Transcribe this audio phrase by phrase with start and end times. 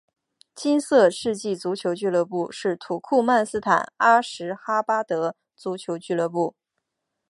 [0.55, 6.55] 金色世纪足球俱乐部是土库曼斯坦阿什哈巴德足球俱乐部。